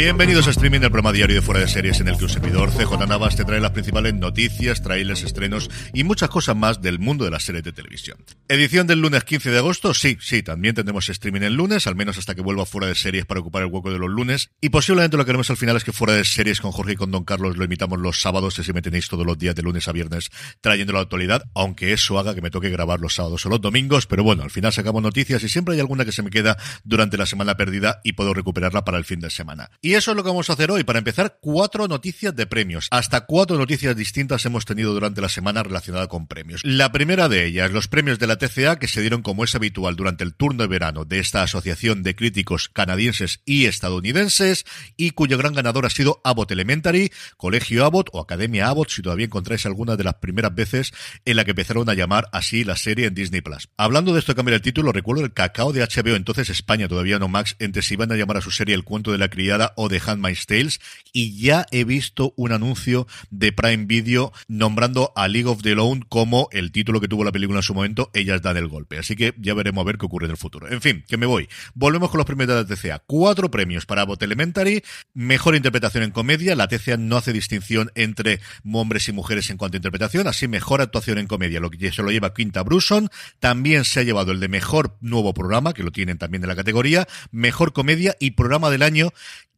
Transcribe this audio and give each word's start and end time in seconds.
Bienvenidos 0.00 0.46
a 0.46 0.52
streaming 0.52 0.80
del 0.80 0.90
programa 0.90 1.12
diario 1.12 1.36
de 1.36 1.42
Fuera 1.42 1.60
de 1.60 1.68
Series 1.68 2.00
en 2.00 2.08
el 2.08 2.16
que 2.16 2.24
un 2.24 2.30
servidor 2.30 2.70
CJ 2.70 3.06
Navas 3.06 3.36
te 3.36 3.44
trae 3.44 3.60
las 3.60 3.72
principales 3.72 4.14
noticias, 4.14 4.80
trailers, 4.82 5.22
estrenos 5.24 5.68
y 5.92 6.04
muchas 6.04 6.30
cosas 6.30 6.56
más 6.56 6.80
del 6.80 6.98
mundo 6.98 7.26
de 7.26 7.30
las 7.30 7.42
series 7.42 7.64
de 7.64 7.72
televisión. 7.72 8.16
Edición 8.48 8.86
del 8.86 9.02
lunes 9.02 9.24
15 9.24 9.50
de 9.50 9.58
agosto, 9.58 9.92
sí, 9.92 10.16
sí, 10.18 10.42
también 10.42 10.74
tendremos 10.74 11.06
streaming 11.10 11.42
el 11.42 11.52
lunes, 11.52 11.86
al 11.86 11.96
menos 11.96 12.16
hasta 12.16 12.34
que 12.34 12.40
vuelva 12.40 12.64
Fuera 12.64 12.86
de 12.86 12.94
Series 12.94 13.26
para 13.26 13.40
ocupar 13.40 13.60
el 13.62 13.68
hueco 13.68 13.92
de 13.92 13.98
los 13.98 14.08
lunes. 14.08 14.50
Y 14.62 14.70
posiblemente 14.70 15.18
lo 15.18 15.26
que 15.26 15.32
haremos 15.32 15.50
al 15.50 15.58
final 15.58 15.76
es 15.76 15.84
que 15.84 15.92
Fuera 15.92 16.14
de 16.14 16.24
Series 16.24 16.62
con 16.62 16.72
Jorge 16.72 16.92
y 16.92 16.96
con 16.96 17.10
Don 17.10 17.24
Carlos 17.24 17.58
lo 17.58 17.64
imitamos 17.66 17.98
los 17.98 18.22
sábados, 18.22 18.54
si 18.54 18.72
me 18.72 18.80
tenéis 18.80 19.06
todos 19.06 19.26
los 19.26 19.36
días 19.36 19.54
de 19.54 19.60
lunes 19.60 19.86
a 19.86 19.92
viernes 19.92 20.30
trayendo 20.62 20.94
la 20.94 21.00
actualidad, 21.00 21.44
aunque 21.54 21.92
eso 21.92 22.18
haga 22.18 22.34
que 22.34 22.40
me 22.40 22.50
toque 22.50 22.70
grabar 22.70 23.00
los 23.00 23.16
sábados 23.16 23.44
o 23.44 23.50
los 23.50 23.60
domingos, 23.60 24.06
pero 24.06 24.24
bueno, 24.24 24.44
al 24.44 24.50
final 24.50 24.72
sacamos 24.72 25.02
noticias 25.02 25.42
y 25.44 25.50
siempre 25.50 25.74
hay 25.74 25.80
alguna 25.80 26.06
que 26.06 26.12
se 26.12 26.22
me 26.22 26.30
queda 26.30 26.56
durante 26.84 27.18
la 27.18 27.26
semana 27.26 27.58
perdida 27.58 28.00
y 28.02 28.14
puedo 28.14 28.32
recuperarla 28.32 28.82
para 28.82 28.96
el 28.96 29.04
fin 29.04 29.20
de 29.20 29.28
semana. 29.28 29.68
Eso 29.94 30.10
es 30.10 30.16
lo 30.16 30.22
que 30.22 30.28
vamos 30.28 30.50
a 30.50 30.54
hacer 30.54 30.70
hoy. 30.70 30.84
Para 30.84 30.98
empezar, 30.98 31.38
cuatro 31.40 31.88
noticias 31.88 32.34
de 32.34 32.46
premios. 32.46 32.88
Hasta 32.90 33.22
cuatro 33.22 33.56
noticias 33.58 33.96
distintas 33.96 34.44
hemos 34.46 34.64
tenido 34.64 34.92
durante 34.92 35.20
la 35.20 35.28
semana 35.28 35.62
relacionada 35.62 36.06
con 36.08 36.26
premios. 36.26 36.60
La 36.64 36.92
primera 36.92 37.28
de 37.28 37.46
ellas, 37.46 37.70
los 37.70 37.88
premios 37.88 38.18
de 38.18 38.26
la 38.26 38.36
TCA 38.36 38.78
que 38.78 38.88
se 38.88 39.00
dieron 39.00 39.22
como 39.22 39.44
es 39.44 39.54
habitual 39.54 39.96
durante 39.96 40.24
el 40.24 40.34
turno 40.34 40.62
de 40.62 40.68
verano 40.68 41.04
de 41.04 41.18
esta 41.18 41.42
asociación 41.42 42.02
de 42.02 42.14
críticos 42.14 42.68
canadienses 42.68 43.40
y 43.44 43.66
estadounidenses 43.66 44.64
y 44.96 45.10
cuyo 45.10 45.38
gran 45.38 45.54
ganador 45.54 45.86
ha 45.86 45.90
sido 45.90 46.20
Abbott 46.24 46.50
Elementary, 46.52 47.10
Colegio 47.36 47.84
Abbott 47.84 48.10
o 48.12 48.20
Academia 48.20 48.68
Abbott, 48.68 48.90
si 48.90 49.02
todavía 49.02 49.26
encontráis 49.26 49.66
alguna 49.66 49.96
de 49.96 50.04
las 50.04 50.14
primeras 50.14 50.54
veces 50.54 50.92
en 51.24 51.36
la 51.36 51.44
que 51.44 51.50
empezaron 51.50 51.88
a 51.88 51.94
llamar 51.94 52.28
así 52.32 52.64
la 52.64 52.76
serie 52.76 53.06
en 53.06 53.14
Disney 53.14 53.40
Plus. 53.40 53.68
Hablando 53.76 54.12
de 54.12 54.20
esto 54.20 54.34
cambiar 54.34 54.54
el 54.54 54.62
título, 54.62 54.92
recuerdo 54.92 55.24
el 55.24 55.32
cacao 55.32 55.72
de 55.72 55.82
HBO, 55.82 56.16
entonces 56.16 56.50
España, 56.50 56.88
todavía 56.88 57.18
no 57.18 57.28
Max, 57.28 57.56
entre 57.58 57.82
si 57.82 57.94
iban 57.94 58.12
a 58.12 58.16
llamar 58.16 58.36
a 58.36 58.40
su 58.40 58.50
serie 58.50 58.74
El 58.74 58.84
cuento 58.84 59.12
de 59.12 59.18
la 59.18 59.28
criada 59.28 59.69
o 59.76 59.88
de 59.88 60.00
Handmaid's 60.04 60.46
Tales 60.46 60.80
y 61.12 61.40
ya 61.40 61.66
he 61.70 61.84
visto 61.84 62.34
un 62.36 62.52
anuncio 62.52 63.06
de 63.30 63.52
Prime 63.52 63.86
Video 63.86 64.32
nombrando 64.48 65.12
a 65.16 65.28
League 65.28 65.48
of 65.48 65.62
the 65.62 65.74
Lone 65.74 66.02
como 66.08 66.48
el 66.52 66.72
título 66.72 67.00
que 67.00 67.08
tuvo 67.08 67.24
la 67.24 67.32
película 67.32 67.58
en 67.58 67.62
su 67.62 67.74
momento, 67.74 68.10
Ellas 68.14 68.42
dan 68.42 68.56
el 68.56 68.68
golpe. 68.68 68.98
Así 68.98 69.16
que 69.16 69.34
ya 69.38 69.54
veremos 69.54 69.82
a 69.82 69.86
ver 69.86 69.98
qué 69.98 70.06
ocurre 70.06 70.26
en 70.26 70.32
el 70.32 70.36
futuro. 70.36 70.68
En 70.68 70.80
fin, 70.80 71.04
que 71.06 71.16
me 71.16 71.26
voy. 71.26 71.48
Volvemos 71.74 72.10
con 72.10 72.18
los 72.18 72.26
premios 72.26 72.48
de 72.48 72.54
la 72.54 72.64
TCA. 72.64 73.02
Cuatro 73.06 73.50
premios 73.50 73.86
para 73.86 74.04
Bot 74.04 74.22
Elementary, 74.22 74.82
mejor 75.14 75.56
interpretación 75.56 76.04
en 76.04 76.10
comedia. 76.10 76.54
La 76.54 76.68
TCA 76.68 76.96
no 76.96 77.16
hace 77.16 77.32
distinción 77.32 77.90
entre 77.94 78.40
hombres 78.80 79.08
y 79.08 79.12
mujeres 79.12 79.50
en 79.50 79.56
cuanto 79.56 79.76
a 79.76 79.78
interpretación, 79.78 80.26
así 80.26 80.48
mejor 80.48 80.80
actuación 80.80 81.18
en 81.18 81.26
comedia, 81.26 81.60
lo 81.60 81.70
que 81.70 81.92
se 81.92 82.02
lo 82.02 82.10
lleva 82.10 82.34
Quinta 82.34 82.62
Bruson. 82.62 83.08
También 83.38 83.84
se 83.84 84.00
ha 84.00 84.02
llevado 84.02 84.32
el 84.32 84.40
de 84.40 84.48
mejor 84.48 84.96
nuevo 85.00 85.34
programa, 85.34 85.74
que 85.74 85.82
lo 85.82 85.92
tienen 85.92 86.18
también 86.18 86.42
en 86.42 86.48
la 86.48 86.56
categoría, 86.56 87.06
mejor 87.30 87.72
comedia 87.72 88.16
y 88.18 88.32
programa 88.32 88.70
del 88.70 88.82
año, 88.82 89.10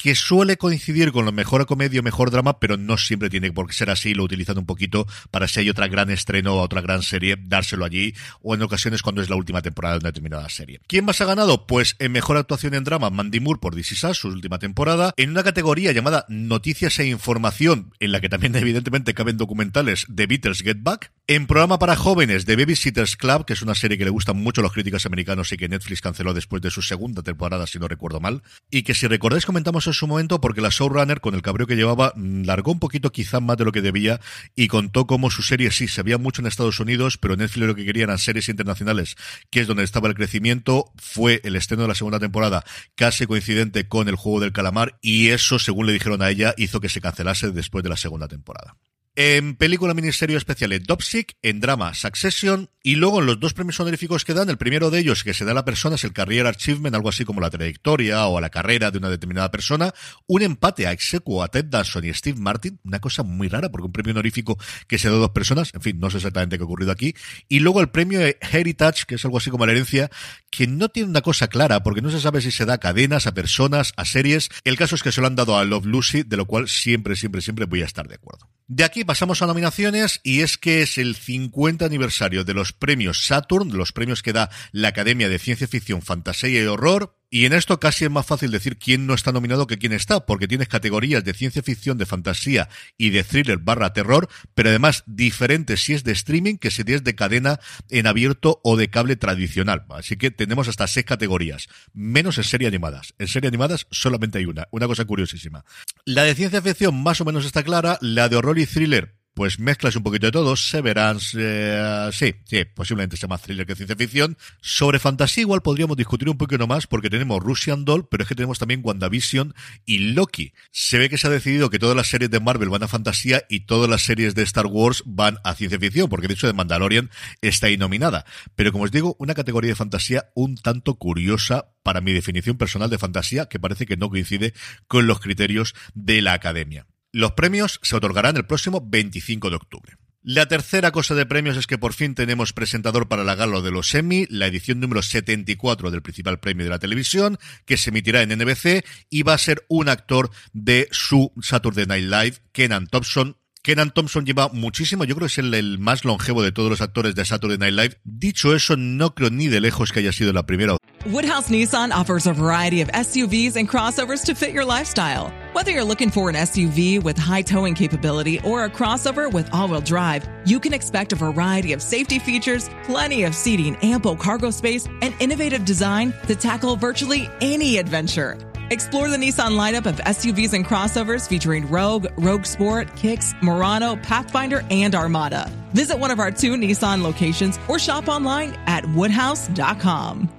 que 0.03 0.17
suele 0.17 0.57
coincidir 0.57 1.13
con 1.13 1.25
lo 1.25 1.31
mejor 1.31 1.65
comedia 1.67 2.01
o 2.01 2.03
mejor 2.03 2.33
drama, 2.33 2.59
pero 2.59 2.77
no 2.77 2.99
siempre 2.99 3.31
tiene 3.31 3.53
por 3.53 3.69
qué 3.69 3.73
ser 3.73 3.89
así, 3.89 4.15
lo 4.15 4.25
utilizan 4.25 4.59
un 4.59 4.67
poquito 4.67 5.07
para 5.31 5.47
si 5.47 5.61
hay 5.61 5.71
otra 5.71 5.87
gran 5.87 6.11
estreno 6.11 6.55
o 6.55 6.61
otra 6.61 6.81
gran 6.81 7.03
serie, 7.03 7.37
dárselo 7.39 7.85
allí, 7.85 8.13
o 8.43 8.55
en 8.55 8.63
ocasiones 8.63 9.01
cuando 9.03 9.23
es 9.23 9.31
la 9.31 9.37
última 9.37 9.63
temporada 9.63 9.95
de 9.95 9.99
una 10.01 10.09
determinada 10.09 10.49
serie. 10.49 10.81
¿Quién 10.89 11.05
más 11.05 11.21
ha 11.21 11.25
ganado? 11.25 11.69
Pues 11.69 11.95
en 12.01 12.11
mejor 12.11 12.37
actuación 12.37 12.75
en 12.75 12.83
drama, 12.83 13.11
Mandy 13.11 13.39
Moore 13.39 13.61
por 13.61 13.77
This 13.77 13.93
su 14.15 14.29
última 14.29 14.59
temporada, 14.59 15.15
en 15.17 15.31
una 15.31 15.45
categoría 15.45 15.93
llamada 15.93 16.25
Noticias 16.29 16.99
e 16.99 17.07
Información, 17.07 17.93
en 18.01 18.11
la 18.11 18.21
que 18.21 18.29
también 18.29 18.57
evidentemente 18.57 19.15
caben 19.15 19.37
documentales 19.37 20.07
de 20.09 20.27
Beatles 20.27 20.63
Get 20.63 20.79
Back, 20.81 21.13
en 21.29 21.47
programa 21.47 21.79
para 21.79 21.95
jóvenes 21.95 22.45
de 22.45 22.57
Babysitters 22.57 23.17
Club, 23.17 23.45
que 23.45 23.53
es 23.53 23.63
una 23.63 23.77
serie 23.77 23.99
que 23.99 24.05
le 24.05 24.11
gustan 24.11 24.37
mucho 24.37 24.61
a 24.61 24.65
los 24.65 24.73
críticos 24.73 25.07
americanos 25.07 25.53
y 25.53 25.57
que 25.57 25.69
Netflix 25.69 26.01
canceló 26.01 26.35
después 26.35 26.61
de 26.61 26.71
su 26.71 26.83
segunda 26.83 27.23
temporada, 27.23 27.69
si 27.69 27.79
no 27.79 27.87
recuerdo 27.87 28.19
mal, 28.19 28.43
y 28.69 28.83
que 28.83 28.95
si 28.95 29.07
recordáis 29.07 29.47
comentamos 29.47 29.87
en 29.93 29.95
su 29.95 30.07
momento 30.07 30.41
porque 30.41 30.61
la 30.61 30.71
showrunner, 30.71 31.21
con 31.21 31.35
el 31.35 31.43
cabreo 31.43 31.67
que 31.67 31.77
llevaba, 31.77 32.13
largó 32.17 32.73
un 32.73 32.81
poquito 32.81 33.13
quizá 33.13 33.41
más 33.41 33.57
de 33.57 33.65
lo 33.65 33.73
que 33.73 33.83
debía 33.83 34.21
y 34.57 34.69
contó 34.69 35.07
cómo 35.07 35.31
su 35.31 35.43
serie 35.43 35.71
sí 35.71 35.87
se 35.87 36.03
veía 36.03 36.19
mucho 36.19 36.43
en 36.43 36.47
Estados 36.47 36.81
Unidos, 36.81 37.19
pero 37.19 37.37
Netflix 37.37 37.67
lo 37.67 37.75
que 37.75 37.85
quería 37.85 38.05
eran 38.05 38.19
series 38.19 38.49
internacionales, 38.49 39.17
que 39.51 39.61
es 39.61 39.67
donde 39.67 39.85
estaba 39.85 40.09
el 40.09 40.15
crecimiento, 40.15 40.93
fue 40.97 41.41
el 41.45 41.57
estreno 41.57 41.83
de 41.83 41.89
la 41.89 41.95
segunda 41.95 42.19
temporada 42.19 42.65
casi 42.95 43.27
coincidente 43.27 43.87
con 43.87 44.09
el 44.09 44.17
juego 44.17 44.41
del 44.41 44.53
calamar 44.53 44.99
y 45.01 45.29
eso, 45.29 45.59
según 45.59 45.87
le 45.87 45.93
dijeron 45.93 46.23
a 46.23 46.31
ella, 46.31 46.55
hizo 46.57 46.81
que 46.81 46.89
se 46.89 47.01
cancelase 47.01 47.51
después 47.51 47.85
de 47.85 47.91
la 47.91 47.97
segunda 47.97 48.29
temporada. 48.29 48.77
En 49.15 49.57
película 49.57 49.93
ministerio 49.93 50.39
especial 50.39 50.73
Dopsic, 50.85 51.37
en 51.43 51.61
drama 51.61 51.93
Succession, 51.93 52.71
y 52.83 52.95
luego 52.95 53.21
en 53.21 53.27
los 53.27 53.39
dos 53.39 53.53
premios 53.53 53.79
honoríficos 53.79 54.25
que 54.25 54.33
dan, 54.33 54.49
el 54.49 54.57
primero 54.57 54.91
de 54.91 55.01
ellos 55.01 55.23
que 55.23 55.35
se 55.35 55.45
da 55.45 55.51
a 55.51 55.55
la 55.55 55.67
persona 55.67 55.97
es 55.97 56.05
el 56.05 56.15
Career 56.15 56.47
Achievement, 56.47 56.95
algo 56.95 57.11
así 57.11 57.27
como 57.27 57.43
la 57.43 57.51
trayectoria 57.51 58.27
o 58.27 58.39
a 58.39 58.41
la 58.41 58.49
carrera 58.49 58.91
de 58.91 58.97
una 58.97 59.11
determinada 59.11 59.51
persona, 59.51 59.93
un 60.27 60.41
empate 60.41 60.87
a 60.87 60.93
execuo 60.93 61.43
a 61.43 61.49
Ted 61.49 61.67
Danson 61.67 62.07
y 62.07 62.15
Steve 62.15 62.41
Martin, 62.41 62.81
una 62.85 63.01
cosa 63.01 63.23
muy 63.23 63.49
rara 63.49 63.69
porque 63.69 63.85
un 63.85 63.93
premio 63.93 64.13
honorífico 64.13 64.59
que 64.89 64.99
se 64.99 65.11
da 65.11 65.17
a 65.17 65.19
dos 65.19 65.31
personas, 65.33 65.73
en 65.75 65.83
fin, 65.83 66.01
no 66.01 66.09
sé 66.09 66.17
exactamente 66.17 66.57
qué 66.57 66.63
ha 66.63 66.65
ocurrido 66.65 66.91
aquí, 66.91 67.15
y 67.51 67.61
luego 67.61 67.83
el 67.83 67.91
premio 67.91 68.19
Heritage, 68.19 69.05
que 69.07 69.17
es 69.17 69.25
algo 69.27 69.37
así 69.37 69.51
como 69.51 69.67
la 69.67 69.73
herencia, 69.73 70.11
que 70.51 70.67
no 70.67 70.89
tiene 70.89 71.11
una 71.11 71.21
cosa 71.21 71.49
clara 71.49 71.83
porque 71.83 72.01
no 72.01 72.11
se 72.11 72.19
sabe 72.19 72.41
si 72.41 72.51
se 72.51 72.65
da 72.65 72.75
a 72.75 72.79
cadenas, 72.79 73.27
a 73.27 73.35
personas, 73.35 73.93
a 73.99 74.07
series, 74.07 74.49
el 74.65 74.79
caso 74.79 74.95
es 74.95 75.03
que 75.03 75.13
se 75.13 75.21
lo 75.21 75.27
han 75.27 75.37
dado 75.37 75.59
a 75.59 75.65
Love 75.67 75.85
Lucy, 75.85 76.23
de 76.23 76.39
lo 76.39 76.47
cual 76.47 76.67
siempre, 76.71 77.15
siempre, 77.15 77.43
siempre 77.43 77.67
voy 77.67 77.83
a 77.83 77.85
estar 77.85 78.09
de 78.09 78.15
acuerdo. 78.15 78.49
De 78.69 78.85
aquí 78.85 79.05
pasamos 79.05 79.43
a 79.43 79.47
nominaciones 79.47 80.21
y 80.23 80.41
es 80.41 80.57
que 80.57 80.83
es 80.83 80.99
el 80.99 81.17
50 81.17 81.85
aniversario 81.85 82.45
de 82.45 82.55
los 82.55 82.73
premios 82.73 83.27
Saturn, 83.27 83.77
los 83.77 83.93
premios 83.93 84.23
que 84.23 84.33
da 84.33 84.51
la 84.73 84.89
Academia 84.89 85.29
de 85.29 85.39
Ciencia 85.39 85.69
Ficción, 85.69 86.03
Fantasía 86.03 86.63
y 86.63 86.67
Horror, 86.67 87.17
y 87.35 87.47
en 87.47 87.55
esto 87.55 87.81
casi 87.81 88.05
es 88.05 88.11
más 88.11 88.27
fácil 88.27 88.51
decir 88.51 88.77
quién 88.77 89.07
no 89.07 89.15
está 89.15 89.33
nominado 89.33 89.67
que 89.67 89.79
quién 89.79 89.95
está, 89.95 90.27
porque 90.27 90.47
tienes 90.47 90.69
categorías 90.69 91.25
de 91.25 91.33
ciencia 91.33 91.63
ficción, 91.63 91.97
de 91.97 92.05
fantasía 92.05 92.69
y 92.99 93.09
de 93.09 93.25
thriller 93.25 93.57
barra 93.57 93.95
terror, 93.95 94.29
pero 94.53 94.69
además 94.69 95.03
diferentes 95.07 95.83
si 95.83 95.95
es 95.95 96.05
de 96.05 96.13
streaming 96.13 96.57
que 96.57 96.71
si 96.71 96.83
es 96.87 97.03
de 97.03 97.15
cadena 97.15 97.59
en 97.89 98.07
abierto 98.07 98.61
o 98.63 98.77
de 98.77 98.91
cable 98.91 99.17
tradicional. 99.17 99.87
Así 99.89 100.19
que 100.19 100.31
tenemos 100.31 100.69
hasta 100.69 100.87
seis 100.87 101.07
categorías, 101.07 101.69
menos 101.95 102.37
en 102.37 102.45
serie 102.45 102.69
animadas. 102.69 103.15
En 103.19 103.29
serie 103.29 103.49
animadas 103.49 103.87
solamente 103.91 104.37
hay 104.37 104.45
una, 104.45 104.69
una 104.71 104.87
cosa 104.87 105.07
curiosísima. 105.07 105.65
La 106.05 106.25
de 106.25 106.35
ciencia 106.35 106.61
ficción 106.61 107.03
más 107.03 107.23
o 107.23 107.25
menos 107.25 107.47
está 107.47 107.63
clara, 107.63 107.97
la 108.03 108.29
de 108.29 108.37
horror 108.37 108.59
y 108.59 108.67
thriller 108.67 109.22
pues 109.35 109.59
mezclas 109.59 109.97
un 109.97 110.03
poquito 110.03 110.27
de 110.27 110.33
todo. 110.33 110.57
Severance, 110.57 111.37
eh, 111.41 112.11
sí, 112.13 112.35
sí, 112.45 112.65
posiblemente 112.65 113.17
sea 113.17 113.29
más 113.29 113.43
thriller 113.43 113.67
que 113.67 113.75
ciencia 113.75 113.97
ficción. 113.97 114.37
Sobre 114.61 114.99
fantasía 114.99 115.43
igual 115.43 115.63
podríamos 115.63 115.97
discutir 115.97 116.29
un 116.29 116.39
poquito 116.39 116.67
más 116.67 116.87
porque 116.87 117.11
tenemos 117.11 117.43
Russian 117.43 117.85
Doll, 117.85 118.09
pero 118.09 118.23
es 118.23 118.29
que 118.29 118.35
tenemos 118.35 118.59
también 118.59 118.81
WandaVision 118.85 119.55
y 119.85 119.99
Loki. 119.99 120.53
Se 120.71 120.99
ve 120.99 121.09
que 121.09 121.19
se 121.19 121.27
ha 121.27 121.31
decidido 121.31 121.71
que 121.71 121.79
todas 121.79 121.97
las 121.97 122.09
series 122.09 122.31
de 122.31 122.41
Marvel 122.41 122.69
van 122.69 122.83
a 122.83 122.89
fantasía 122.89 123.43
y 123.49 123.61
todas 123.61 123.89
las 123.89 124.03
series 124.03 124.35
de 124.35 124.43
Star 124.43 124.67
Wars 124.67 125.03
van 125.07 125.39
a 125.45 125.55
ciencia 125.55 125.79
ficción, 125.79 126.09
porque 126.09 126.29
de 126.29 126.35
hecho 126.35 126.47
de 126.47 126.53
Mandalorian 126.53 127.11
está 127.41 127.69
ahí 127.69 127.77
nominada. 127.77 128.25
Pero 128.55 128.73
como 128.73 128.85
os 128.85 128.91
digo, 128.91 129.17
una 129.19 129.35
categoría 129.35 129.71
de 129.71 129.77
fantasía 129.77 130.31
un 130.35 130.57
tanto 130.57 130.95
curiosa 130.95 131.73
para 131.83 132.01
mi 132.01 132.13
definición 132.13 132.57
personal 132.57 132.91
de 132.91 132.99
fantasía, 132.99 133.47
que 133.47 133.59
parece 133.59 133.87
que 133.87 133.97
no 133.97 134.11
coincide 134.11 134.55
con 134.87 135.07
los 135.07 135.21
criterios 135.21 135.75
de 135.95 136.23
la 136.23 136.35
academia. 136.35 136.87
Los 137.13 137.33
premios 137.33 137.79
se 137.83 137.95
otorgarán 137.95 138.39
el 138.39 138.47
próximo 138.47 138.83
25 138.83 139.51
de 139.51 139.57
octubre. 139.57 139.97
La 140.23 140.47
tercera 140.47 140.93
cosa 140.93 141.15
de 141.15 141.27
premios 141.27 141.59
es 141.59 141.67
que 141.67 141.77
por 141.77 141.93
fin 141.93 142.15
tenemos 142.15 142.55
presentador 142.55 143.09
para 143.09 143.25
la 143.25 143.35
gala 143.35 143.61
de 143.61 143.71
los 143.71 143.95
Emmy, 143.95 144.27
la 144.31 144.47
edición 144.47 144.81
número 144.81 145.03
74 145.03 145.91
del 145.91 146.01
principal 146.01 146.41
premio 146.41 146.65
de 146.65 146.71
la 146.71 146.79
televisión, 146.79 147.39
que 147.67 147.77
se 147.77 147.91
emitirá 147.91 148.23
en 148.23 148.31
NBC 148.39 148.87
y 149.11 149.25
va 149.25 149.35
a 149.35 149.39
ser 149.39 149.67
un 149.69 149.91
actor 149.91 150.31
de 150.53 150.89
su 150.91 151.33
Saturday 151.43 151.87
Night 151.87 152.05
Live, 152.05 152.37
Kenan 152.53 152.87
Thompson, 152.87 153.37
Kenan 153.65 153.93
Thompson 153.93 154.27
lleva 154.27 154.49
muchísimo, 154.49 155.05
yo 155.05 155.15
creo 155.15 155.29
que 155.29 155.33
es 155.33 155.39
el, 155.39 155.79
más 155.79 156.05
longevo 156.05 156.43
de 156.43 156.51
todos 156.51 156.69
los 156.69 156.81
actores 156.81 157.15
de 157.15 157.25
Saturday 157.25 157.59
Night 157.59 157.75
Live. 157.75 158.01
Dicho 158.03 158.57
eso, 158.57 158.77
no 158.77 159.15
creo 159.15 159.31
ni 159.31 159.47
de 159.47 159.61
lejos 159.61 159.93
que 159.93 160.01
haya 160.01 160.11
sido 160.11 160.33
la 160.33 160.45
primera. 160.45 160.77
Woodhouse 161.07 161.49
Nissan 161.49 161.93
offers 161.93 162.27
a 162.27 162.33
variety 162.33 162.81
of 162.81 162.89
SUVs 162.89 163.55
and 163.55 163.69
crossovers 163.69 164.25
to 164.25 164.35
fit 164.35 164.51
your 164.51 164.65
lifestyle. 164.65 165.33
Whether 165.53 165.71
you're 165.71 165.85
looking 165.85 166.11
for 166.11 166.29
an 166.29 166.35
SUV 166.35 167.01
with 167.01 167.17
high 167.17 167.43
towing 167.43 167.75
capability 167.75 168.41
or 168.45 168.65
a 168.65 168.69
crossover 168.69 169.33
with 169.33 169.49
all-wheel 169.53 169.83
drive, 169.83 170.29
you 170.45 170.59
can 170.59 170.75
expect 170.75 171.13
a 171.13 171.17
variety 171.17 171.73
of 171.73 171.81
safety 171.81 172.19
features, 172.19 172.69
plenty 172.83 173.23
of 173.23 173.35
seating, 173.35 173.77
ample 173.77 174.17
cargo 174.17 174.51
space, 174.51 174.89
and 175.03 175.15
innovative 175.21 175.65
design 175.65 176.13
to 176.27 176.35
tackle 176.35 176.75
virtually 176.75 177.29
any 177.41 177.79
adventure. 177.79 178.37
Explore 178.73 179.11
the 179.11 179.19
Nissan 179.19 179.59
lineup 179.59 179.85
of 179.85 179.97
SUVs 179.97 180.55
and 180.55 180.65
crossovers 180.65 181.29
featuring 181.29 181.69
Rogue, 181.69 182.07
Rogue 182.17 182.47
Sport, 182.47 182.97
Kicks, 182.97 183.35
Murano, 183.43 183.97
Pathfinder, 183.97 184.65
and 184.71 184.95
Armada. 184.95 185.51
Visit 185.75 185.99
one 185.99 186.11
of 186.11 186.19
our 186.19 186.31
two 186.31 186.55
Nissan 186.57 187.03
locations 187.03 187.59
or 187.69 187.79
shop 187.79 188.09
online 188.09 188.57
at 188.67 188.87
woodhouse.com. 188.87 190.31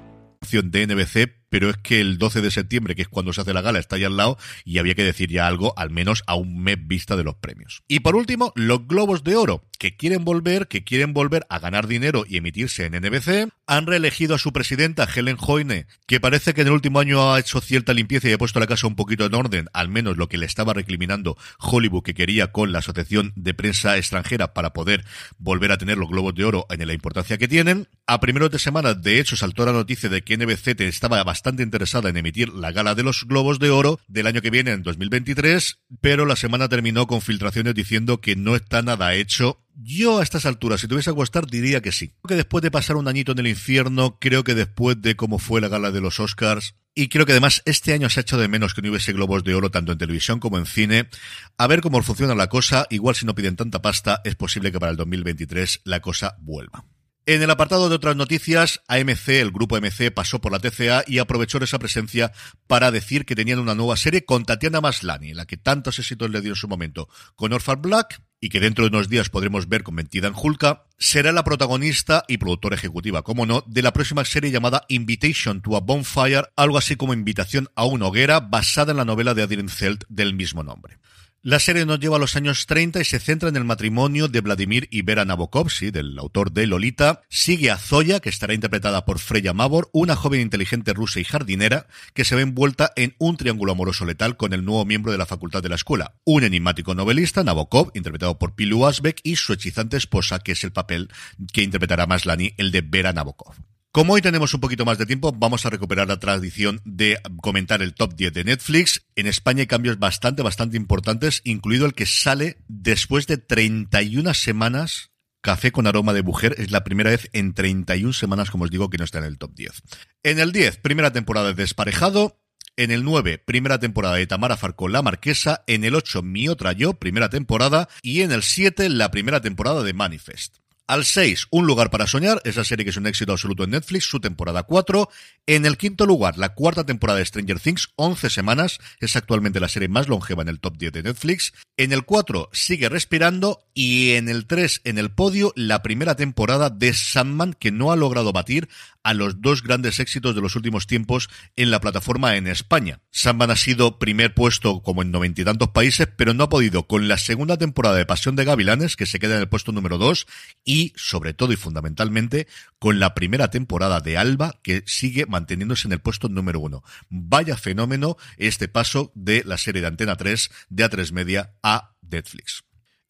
de 0.51 0.88
NBC, 0.88 1.31
pero 1.50 1.69
es 1.69 1.77
que 1.77 2.01
el 2.01 2.18
12 2.18 2.41
de 2.41 2.50
septiembre, 2.50 2.95
que 2.95 3.03
es 3.03 3.07
cuando 3.07 3.33
se 3.33 3.41
hace 3.41 3.53
la 3.53 3.62
gala, 3.62 3.77
está 3.77 3.97
ahí 3.97 4.03
al 4.03 4.18
lado 4.18 4.38
y 4.65 4.79
había 4.79 4.95
que 4.95 5.03
decir 5.03 5.29
ya 5.29 5.45
algo, 5.45 5.74
al 5.77 5.91
menos 5.91 6.24
a 6.25 6.33
un 6.36 6.62
mes 6.62 6.77
vista 6.79 7.15
de 7.15 7.24
los 7.24 7.36
premios. 7.36 7.83
Y 7.88 8.00
por 8.00 8.15
último, 8.15 8.51
los 8.56 8.88
Globos 8.88 9.24
de 9.24 9.36
Oro, 9.36 9.63
que 9.79 9.95
quieren 9.95 10.23
volver, 10.23 10.67
que 10.67 10.83
quieren 10.83 11.13
volver 11.13 11.45
a 11.49 11.59
ganar 11.59 11.87
dinero 11.87 12.25
y 12.27 12.37
emitirse 12.37 12.85
en 12.85 12.93
NBC, 12.93 13.49
han 13.67 13.85
reelegido 13.85 14.35
a 14.35 14.37
su 14.39 14.53
presidenta, 14.53 15.07
Helen 15.13 15.37
Hoyne, 15.39 15.87
que 16.07 16.19
parece 16.19 16.53
que 16.53 16.61
en 16.61 16.67
el 16.67 16.73
último 16.73 16.99
año 16.99 17.33
ha 17.33 17.39
hecho 17.39 17.61
cierta 17.61 17.93
limpieza 17.93 18.29
y 18.29 18.33
ha 18.33 18.37
puesto 18.37 18.59
la 18.59 18.67
casa 18.67 18.87
un 18.87 18.95
poquito 18.95 19.25
en 19.25 19.33
orden, 19.33 19.67
al 19.73 19.89
menos 19.89 20.17
lo 20.17 20.29
que 20.29 20.37
le 20.37 20.45
estaba 20.45 20.73
recriminando 20.73 21.37
Hollywood 21.59 22.03
que 22.03 22.13
quería 22.13 22.51
con 22.51 22.71
la 22.71 22.79
Asociación 22.79 23.33
de 23.35 23.53
Prensa 23.53 23.97
Extranjera 23.97 24.53
para 24.53 24.73
poder 24.73 25.05
volver 25.37 25.71
a 25.71 25.77
tener 25.77 25.97
los 25.97 26.09
Globos 26.09 26.35
de 26.35 26.45
Oro 26.45 26.65
en 26.69 26.85
la 26.85 26.93
importancia 26.93 27.37
que 27.37 27.47
tienen. 27.47 27.87
A 28.07 28.19
primeros 28.19 28.51
de 28.51 28.59
semana, 28.59 28.93
de 28.93 29.19
hecho, 29.19 29.35
saltó 29.35 29.65
la 29.65 29.71
noticia 29.71 30.09
de 30.09 30.21
que 30.21 30.37
NBC 30.37 30.79
estaba 30.81 31.23
bastante 31.23 31.63
interesada 31.63 32.09
en 32.09 32.17
emitir 32.17 32.49
la 32.49 32.71
gala 32.71 32.95
de 32.95 33.03
los 33.03 33.25
Globos 33.25 33.59
de 33.59 33.69
Oro 33.69 33.99
del 34.07 34.27
año 34.27 34.41
que 34.41 34.49
viene, 34.49 34.71
en 34.71 34.83
2023, 34.83 35.79
pero 36.01 36.25
la 36.25 36.35
semana 36.35 36.69
terminó 36.69 37.07
con 37.07 37.21
filtraciones 37.21 37.75
diciendo 37.75 38.19
que 38.19 38.35
no 38.35 38.55
está 38.55 38.81
nada 38.81 39.13
hecho 39.13 39.63
yo 39.75 40.19
a 40.19 40.23
estas 40.23 40.45
alturas, 40.45 40.81
si 40.81 40.87
tuviese 40.87 41.11
que 41.11 41.15
gustar, 41.15 41.47
diría 41.47 41.81
que 41.81 41.91
sí. 41.91 42.09
Creo 42.09 42.29
que 42.29 42.35
después 42.35 42.61
de 42.61 42.71
pasar 42.71 42.95
un 42.95 43.07
añito 43.07 43.31
en 43.31 43.39
el 43.39 43.47
infierno, 43.47 44.17
creo 44.19 44.43
que 44.43 44.55
después 44.55 45.01
de 45.01 45.15
cómo 45.15 45.39
fue 45.39 45.61
la 45.61 45.67
gala 45.67 45.91
de 45.91 46.01
los 46.01 46.19
Oscars, 46.19 46.75
y 46.95 47.07
creo 47.07 47.25
que 47.25 47.31
además 47.31 47.63
este 47.65 47.93
año 47.93 48.09
se 48.09 48.19
ha 48.19 48.21
hecho 48.21 48.37
de 48.37 48.47
menos 48.47 48.73
que 48.73 48.81
no 48.81 48.89
hubiese 48.89 49.13
globos 49.13 49.43
de 49.43 49.55
oro 49.55 49.71
tanto 49.71 49.91
en 49.91 49.97
televisión 49.97 50.39
como 50.39 50.59
en 50.59 50.67
cine. 50.67 51.09
A 51.57 51.67
ver 51.67 51.81
cómo 51.81 52.01
funciona 52.03 52.35
la 52.35 52.49
cosa, 52.49 52.85
igual 52.89 53.15
si 53.15 53.25
no 53.25 53.33
piden 53.33 53.55
tanta 53.55 53.81
pasta, 53.81 54.21
es 54.23 54.35
posible 54.35 54.71
que 54.71 54.79
para 54.79 54.91
el 54.91 54.97
2023 54.97 55.81
la 55.85 56.01
cosa 56.01 56.35
vuelva. 56.39 56.85
En 57.25 57.41
el 57.41 57.49
apartado 57.49 57.87
de 57.87 57.95
otras 57.95 58.17
noticias, 58.17 58.81
AMC, 58.89 59.29
el 59.29 59.51
grupo 59.51 59.77
AMC, 59.77 60.11
pasó 60.13 60.41
por 60.41 60.51
la 60.51 60.59
TCA 60.59 61.05
y 61.07 61.19
aprovechó 61.19 61.57
esa 61.59 61.79
presencia 61.79 62.33
para 62.67 62.91
decir 62.91 63.25
que 63.25 63.33
tenían 63.33 63.59
una 63.59 63.75
nueva 63.75 63.95
serie 63.95 64.25
con 64.25 64.43
Tatiana 64.43 64.81
Maslani, 64.81 65.33
la 65.33 65.45
que 65.45 65.55
tantos 65.55 65.99
éxitos 65.99 66.29
le 66.29 66.41
dio 66.41 66.51
en 66.51 66.57
su 66.57 66.67
momento 66.67 67.07
con 67.35 67.53
Orphan 67.53 67.81
Black, 67.81 68.21
y 68.43 68.49
que 68.49 68.59
dentro 68.59 68.83
de 68.83 68.89
unos 68.89 69.07
días 69.07 69.29
podremos 69.29 69.69
ver 69.69 69.83
convertida 69.83 70.27
en 70.27 70.33
Hulka, 70.35 70.83
será 70.97 71.31
la 71.31 71.45
protagonista 71.45 72.25
y 72.27 72.39
productora 72.39 72.75
ejecutiva, 72.75 73.21
como 73.21 73.45
no, 73.45 73.63
de 73.67 73.81
la 73.81 73.93
próxima 73.93 74.25
serie 74.25 74.51
llamada 74.51 74.83
Invitation 74.89 75.61
to 75.61 75.77
a 75.77 75.79
Bonfire, 75.79 76.49
algo 76.57 76.77
así 76.77 76.97
como 76.97 77.13
Invitación 77.13 77.69
a 77.73 77.85
una 77.85 78.07
hoguera, 78.07 78.41
basada 78.41 78.91
en 78.91 78.97
la 78.97 79.05
novela 79.05 79.33
de 79.33 79.43
Adrien 79.43 79.69
Zelt 79.69 80.03
del 80.09 80.33
mismo 80.33 80.61
nombre. 80.61 80.97
La 81.45 81.59
serie 81.59 81.85
nos 81.85 81.99
lleva 81.99 82.15
a 82.15 82.19
los 82.19 82.37
años 82.37 82.67
30 82.67 83.01
y 83.01 83.03
se 83.03 83.19
centra 83.19 83.49
en 83.49 83.57
el 83.57 83.65
matrimonio 83.65 84.29
de 84.29 84.39
Vladimir 84.39 84.87
y 84.91 85.01
Vera 85.01 85.25
Nabokov, 85.25 85.67
del 85.91 86.17
autor 86.17 86.53
de 86.53 86.67
Lolita. 86.67 87.19
Sigue 87.27 87.69
a 87.69 87.77
Zoya, 87.77 88.21
que 88.21 88.29
estará 88.29 88.53
interpretada 88.53 89.03
por 89.03 89.19
Freya 89.19 89.51
Mavor, 89.51 89.89
una 89.91 90.15
joven 90.15 90.39
inteligente 90.39 90.93
rusa 90.93 91.19
y 91.19 91.25
jardinera 91.25 91.87
que 92.13 92.23
se 92.23 92.35
ve 92.35 92.43
envuelta 92.43 92.93
en 92.95 93.13
un 93.17 93.35
triángulo 93.35 93.73
amoroso 93.73 94.05
letal 94.05 94.37
con 94.37 94.53
el 94.53 94.63
nuevo 94.63 94.85
miembro 94.85 95.11
de 95.11 95.17
la 95.17 95.25
facultad 95.25 95.61
de 95.61 95.67
la 95.67 95.75
escuela. 95.75 96.15
Un 96.23 96.45
enigmático 96.45 96.95
novelista, 96.95 97.43
Nabokov, 97.43 97.91
interpretado 97.93 98.39
por 98.39 98.55
Pilu 98.55 98.85
Asbeck, 98.85 99.19
y 99.23 99.35
su 99.35 99.51
hechizante 99.51 99.97
esposa, 99.97 100.39
que 100.39 100.53
es 100.53 100.63
el 100.63 100.71
papel 100.71 101.09
que 101.51 101.63
interpretará 101.63 102.07
Maslani, 102.07 102.53
el 102.55 102.71
de 102.71 102.79
Vera 102.79 103.11
Nabokov. 103.11 103.53
Como 103.93 104.13
hoy 104.13 104.21
tenemos 104.21 104.51
un 104.55 104.59
poquito 104.59 104.85
más 104.85 104.97
de 104.97 105.05
tiempo, 105.05 105.31
vamos 105.31 105.67
a 105.67 105.69
recuperar 105.69 106.07
la 106.07 106.19
tradición 106.19 106.81
de 106.83 107.19
comentar 107.43 107.83
el 107.83 107.93
top 107.93 108.15
10 108.15 108.33
de 108.33 108.43
Netflix. 108.43 109.05
En 109.15 109.27
España 109.27 109.61
hay 109.61 109.67
cambios 109.67 109.99
bastante, 109.99 110.41
bastante 110.41 110.77
importantes, 110.77 111.41
incluido 111.43 111.85
el 111.85 111.93
que 111.93 112.07
sale 112.07 112.57
después 112.67 113.27
de 113.27 113.37
31 113.37 114.33
semanas 114.33 115.13
Café 115.43 115.73
con 115.73 115.87
aroma 115.87 116.13
de 116.13 116.23
mujer 116.23 116.55
es 116.57 116.71
la 116.71 116.85
primera 116.85 117.09
vez 117.09 117.29
en 117.33 117.53
31 117.53 118.13
semanas, 118.13 118.49
como 118.49 118.63
os 118.63 118.71
digo, 118.71 118.89
que 118.89 118.97
no 118.97 119.03
está 119.03 119.17
en 119.17 119.25
el 119.25 119.37
top 119.37 119.53
10. 119.53 119.83
En 120.23 120.39
el 120.39 120.53
10, 120.53 120.77
primera 120.77 121.11
temporada 121.11 121.49
de 121.49 121.53
Desparejado. 121.53 122.39
En 122.77 122.91
el 122.91 123.03
9, 123.03 123.39
primera 123.39 123.77
temporada 123.77 124.15
de 124.15 124.25
Tamara 124.25 124.55
Farco 124.55 124.87
La 124.87 125.01
Marquesa. 125.01 125.65
En 125.67 125.83
el 125.83 125.95
8, 125.95 126.23
Mi 126.23 126.47
Otra 126.47 126.71
Yo, 126.71 126.93
primera 126.93 127.29
temporada. 127.29 127.89
Y 128.01 128.21
en 128.21 128.31
el 128.31 128.41
7, 128.41 128.87
la 128.87 129.11
primera 129.11 129.41
temporada 129.41 129.83
de 129.83 129.93
Manifest. 129.93 130.62
Al 130.85 131.05
6, 131.05 131.47
Un 131.49 131.65
lugar 131.65 131.89
para 131.89 132.07
soñar, 132.07 132.41
esa 132.43 132.65
serie 132.65 132.83
que 132.83 132.89
es 132.91 132.97
un 132.97 133.07
éxito 133.07 133.31
absoluto 133.31 133.63
en 133.63 133.69
Netflix, 133.69 134.03
su 134.03 134.19
temporada 134.19 134.63
4. 134.63 135.09
En 135.45 135.65
el 135.65 135.77
quinto 135.77 136.05
lugar, 136.05 136.37
la 136.37 136.49
cuarta 136.55 136.85
temporada 136.85 137.19
de 137.19 137.25
Stranger 137.25 137.57
Things, 137.61 137.93
11 137.95 138.29
semanas, 138.29 138.79
es 138.99 139.15
actualmente 139.15 139.61
la 139.61 139.69
serie 139.69 139.87
más 139.87 140.09
longeva 140.09 140.41
en 140.41 140.49
el 140.49 140.59
top 140.59 140.77
10 140.77 140.91
de 140.91 141.03
Netflix. 141.03 141.53
En 141.77 141.93
el 141.93 142.03
4, 142.03 142.49
Sigue 142.51 142.89
respirando. 142.89 143.61
Y 143.73 144.11
en 144.11 144.29
el 144.29 144.45
3, 144.45 144.81
en 144.83 144.97
el 144.97 145.09
podio, 145.09 145.53
la 145.55 145.81
primera 145.81 146.15
temporada 146.15 146.69
de 146.69 146.93
Sandman, 146.93 147.53
que 147.53 147.71
no 147.71 147.91
ha 147.91 147.95
logrado 147.95 148.33
batir 148.33 148.67
a 149.03 149.13
los 149.13 149.41
dos 149.41 149.63
grandes 149.63 149.99
éxitos 149.99 150.35
de 150.35 150.41
los 150.41 150.55
últimos 150.55 150.85
tiempos 150.85 151.29
en 151.55 151.71
la 151.71 151.81
plataforma 151.81 152.35
en 152.35 152.47
España. 152.47 153.01
Sandman 153.09 153.51
ha 153.51 153.55
sido 153.55 153.99
primer 153.99 154.33
puesto 154.33 154.81
como 154.81 155.01
en 155.01 155.11
noventa 155.11 155.41
y 155.41 155.45
tantos 155.45 155.69
países, 155.69 156.07
pero 156.15 156.33
no 156.33 156.45
ha 156.45 156.49
podido 156.49 156.87
con 156.87 157.07
la 157.07 157.17
segunda 157.17 157.57
temporada 157.57 157.95
de 157.95 158.05
Pasión 158.05 158.35
de 158.35 158.45
Gavilanes, 158.45 158.95
que 158.95 159.05
se 159.05 159.19
queda 159.19 159.35
en 159.35 159.41
el 159.41 159.49
puesto 159.49 159.71
número 159.71 159.97
2, 159.97 160.27
y 160.63 160.73
sobre 160.96 161.34
todo 161.34 161.53
y 161.53 161.58
fundamentalmente 161.58 162.48
con 162.80 163.00
la 163.00 163.13
primera 163.13 163.50
temporada 163.50 164.00
de 164.00 164.18
Alba, 164.18 164.60
que 164.63 164.84
sigue 164.86 165.25
manteniéndose 165.25 165.88
en 165.88 165.94
el 165.94 166.00
puesto 166.00 166.30
número 166.30 166.60
1. 166.60 166.84
Vaya 167.10 167.58
fenómeno 167.58 168.18
este 168.38 168.68
paso 168.68 169.12
de 169.15 169.44
la 169.46 169.58
serie 169.58 169.82
de 169.82 169.88
Antena 169.88 170.15
3 170.15 170.50
de 170.70 170.86
A3 170.86 171.12
Media 171.12 171.53
a 171.63 171.96
Netflix. 172.01 172.63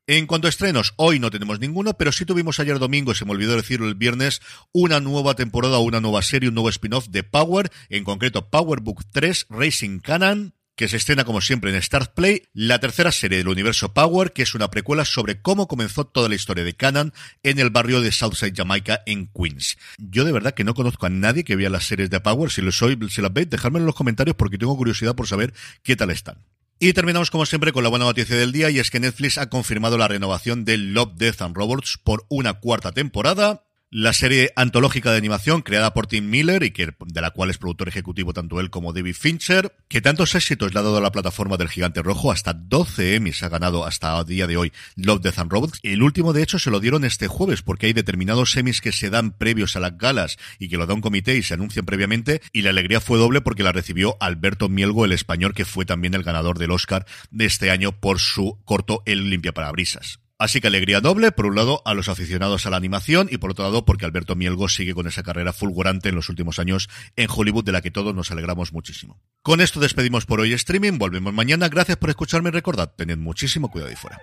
En 0.06 0.28
cuanto 0.28 0.48
a 0.48 0.50
estrenos, 0.50 0.94
hoy 0.98 1.20
no 1.20 1.32
tenemos 1.32 1.62
ninguno, 1.62 1.94
pero 1.94 2.12
sí 2.12 2.26
tuvimos 2.26 2.60
ayer 2.60 2.78
domingo, 2.78 3.16
se 3.16 3.24
me 3.24 3.32
olvidó 3.32 3.56
decirlo 3.56 3.88
el 3.88 3.96
viernes, 3.96 4.42
una 4.74 5.00
nueva 5.00 5.36
temporada, 5.36 5.78
una 5.78 6.02
nueva 6.02 6.22
serie, 6.22 6.50
un 6.50 6.56
nuevo 6.56 6.68
spin-off 6.68 7.08
de 7.08 7.24
Power, 7.24 7.72
en 7.88 8.04
concreto 8.04 8.50
Power 8.50 8.82
Book 8.82 9.06
3 9.14 9.48
Racing 9.50 10.00
Canon, 10.00 10.56
que 10.76 10.88
se 10.88 10.98
estrena 10.98 11.24
como 11.24 11.42
siempre 11.42 11.74
en 11.74 11.82
Start 11.82 12.14
Play, 12.14 12.44
la 12.54 12.80
tercera 12.80 13.12
serie 13.12 13.38
del 13.38 13.48
universo 13.48 13.94
Power, 13.94 14.34
que 14.34 14.44
es 14.44 14.56
una 14.56 14.72
precuela 14.72 15.06
sobre 15.06 15.42
cómo 15.42 15.68
comenzó 15.68 16.06
toda 16.06 16.30
la 16.30 16.36
historia 16.36 16.64
de 16.64 16.76
Canon 16.76 17.14
en 17.44 17.60
el 17.60 17.70
barrio 17.70 18.02
de 18.02 18.12
Southside 18.12 18.56
Jamaica 18.56 19.02
en 19.06 19.28
Queens. 19.28 19.78
Yo 19.98 20.26
de 20.26 20.32
verdad 20.32 20.54
que 20.54 20.64
no 20.64 20.74
conozco 20.74 21.06
a 21.06 21.10
nadie 21.10 21.44
que 21.44 21.56
vea 21.56 21.70
las 21.70 21.86
series 21.86 22.10
de 22.10 22.20
Power, 22.20 22.52
si 22.52 22.62
lo 22.62 22.72
soy, 22.72 22.98
si 23.10 23.22
las 23.22 23.34
veis, 23.34 23.50
dejadme 23.50 23.80
en 23.80 23.86
los 23.86 23.96
comentarios 23.96 24.36
porque 24.36 24.58
tengo 24.58 24.76
curiosidad 24.76 25.16
por 25.16 25.28
saber 25.28 25.54
qué 25.84 25.96
tal 25.96 26.10
están. 26.10 26.38
Y 26.80 26.94
terminamos 26.94 27.32
como 27.32 27.46
siempre 27.46 27.72
con 27.72 27.84
la 27.84 27.90
buena 27.90 28.06
noticia 28.06 28.36
del 28.36 28.52
día 28.52 28.70
y 28.70 28.80
es 28.80 28.92
que 28.92 29.00
Netflix 29.00 29.38
ha 29.38 29.50
confirmado 29.50 29.98
la 29.98 30.08
renovación 30.08 30.66
de 30.66 30.78
Love, 30.78 31.14
Death 31.16 31.42
and 31.42 31.56
Robots 31.56 32.00
por 32.04 32.26
una 32.30 32.56
cuarta 32.56 32.92
temporada. 32.92 33.64
La 33.94 34.12
serie 34.12 34.52
antológica 34.56 35.12
de 35.12 35.20
animación 35.20 35.62
creada 35.62 35.94
por 35.94 36.08
Tim 36.08 36.28
Miller 36.28 36.64
y 36.64 36.72
que, 36.72 36.96
de 37.06 37.22
la 37.22 37.30
cual 37.30 37.52
es 37.52 37.60
productor 37.60 37.88
ejecutivo 37.88 38.34
tanto 38.34 38.60
él 38.60 38.72
como 38.72 38.92
David 38.92 39.14
Fincher, 39.14 39.76
que 39.88 40.02
tantos 40.02 40.34
éxitos 40.34 40.74
le 40.74 40.80
ha 40.80 40.84
dado 40.84 40.98
a 40.98 41.02
la 41.02 41.12
plataforma 41.12 41.58
del 41.58 41.70
Gigante 41.70 42.02
Rojo, 42.02 42.32
hasta 42.32 42.54
12 42.54 43.14
Emmys 43.14 43.44
ha 43.44 43.50
ganado 43.50 43.86
hasta 43.86 44.20
el 44.20 44.26
día 44.26 44.48
de 44.48 44.58
hoy 44.58 44.74
Love, 44.96 45.22
Death 45.22 45.38
and 45.38 45.52
Robots. 45.52 45.80
El 45.84 46.02
último, 46.02 46.34
de 46.34 46.42
hecho, 46.42 46.58
se 46.58 46.72
lo 46.72 46.80
dieron 46.80 47.06
este 47.06 47.28
jueves 47.28 47.62
porque 47.62 47.86
hay 47.86 47.94
determinados 47.94 48.58
Emmys 48.58 48.82
que 48.82 48.92
se 48.92 49.12
dan 49.12 49.38
previos 49.38 49.76
a 49.76 49.80
las 49.80 49.96
galas 49.96 50.38
y 50.58 50.70
que 50.70 50.78
lo 50.78 50.88
da 50.88 50.96
un 50.96 51.02
comité 51.02 51.38
y 51.38 51.44
se 51.44 51.54
anuncian 51.54 51.86
previamente 51.86 52.42
y 52.52 52.64
la 52.64 52.72
alegría 52.72 53.00
fue 53.00 53.20
doble 53.20 53.42
porque 53.42 53.62
la 53.62 53.74
recibió 53.74 54.18
Alberto 54.20 54.70
Mielgo, 54.70 55.06
el 55.06 55.12
español, 55.12 55.54
que 55.54 55.66
fue 55.66 55.86
también 55.86 56.16
el 56.16 56.24
ganador 56.24 56.58
del 56.58 56.72
Oscar 56.72 57.06
de 57.30 57.46
este 57.46 57.70
año 57.70 57.92
por 57.92 58.18
su 58.18 58.58
corto 58.66 59.04
El 59.06 59.30
limpia 59.30 59.54
parabrisas. 59.54 60.23
Así 60.44 60.60
que 60.60 60.68
alegría 60.68 61.00
doble, 61.00 61.32
por 61.32 61.46
un 61.46 61.56
lado, 61.56 61.82
a 61.86 61.94
los 61.94 62.10
aficionados 62.10 62.66
a 62.66 62.70
la 62.70 62.76
animación 62.76 63.30
y 63.32 63.38
por 63.38 63.52
otro 63.52 63.64
lado, 63.64 63.86
porque 63.86 64.04
Alberto 64.04 64.36
Mielgo 64.36 64.68
sigue 64.68 64.94
con 64.94 65.08
esa 65.08 65.24
carrera 65.24 65.54
fulgurante 65.54 66.10
en 66.10 66.16
los 66.16 66.28
últimos 66.28 66.60
años 66.60 66.90
en 67.16 67.30
Hollywood 67.34 67.64
de 67.64 67.72
la 67.72 67.82
que 67.82 67.92
todos 67.92 68.14
nos 68.14 68.30
alegramos 68.30 68.74
muchísimo. 68.74 69.22
Con 69.42 69.62
esto 69.62 69.80
despedimos 69.80 70.26
por 70.26 70.42
hoy 70.42 70.52
streaming, 70.52 70.98
volvemos 70.98 71.34
mañana, 71.34 71.70
gracias 71.70 71.96
por 71.96 72.10
escucharme 72.10 72.50
y 72.50 72.52
recordad, 72.52 72.92
tened 72.94 73.20
muchísimo 73.20 73.72
cuidado 73.72 73.94
y 73.94 73.96
fuera. 73.96 74.20